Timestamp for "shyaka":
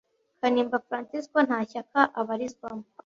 1.69-1.99